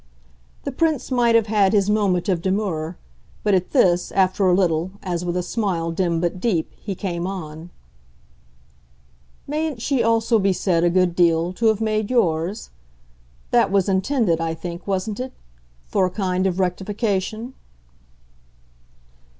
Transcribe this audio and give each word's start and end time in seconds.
The 0.63 0.71
Prince 0.71 1.11
might 1.11 1.35
have 1.35 1.45
had 1.45 1.73
his 1.73 1.87
moment 1.87 2.27
of 2.27 2.41
demur, 2.41 2.97
but 3.43 3.53
at 3.53 3.69
this, 3.69 4.11
after 4.13 4.47
a 4.49 4.53
little, 4.55 4.89
as 5.03 5.23
with 5.23 5.37
a 5.37 5.43
smile 5.43 5.91
dim 5.91 6.19
but 6.19 6.39
deep, 6.39 6.71
he 6.75 6.95
came 6.95 7.27
on. 7.27 7.69
"Mayn't 9.45 9.79
she 9.79 10.01
also 10.01 10.39
be 10.39 10.53
said, 10.53 10.83
a 10.83 10.89
good 10.89 11.15
deal, 11.15 11.53
to 11.53 11.67
have 11.67 11.81
made 11.81 12.09
yours? 12.09 12.71
That 13.51 13.69
was 13.71 13.87
intended, 13.87 14.41
I 14.41 14.55
think, 14.55 14.87
wasn't 14.87 15.19
it? 15.19 15.33
for 15.85 16.07
a 16.07 16.09
kind 16.09 16.47
of 16.47 16.59
rectification." 16.59 17.53